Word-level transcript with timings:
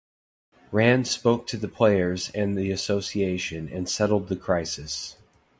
Ran 0.71 1.05
spoke 1.05 1.45
to 1.45 1.57
the 1.57 1.67
players 1.67 2.31
and 2.33 2.57
the 2.57 2.71
association 2.71 3.69
and 3.71 3.87
settled 3.87 4.29
the 4.29 4.35
crisis. 4.35 5.15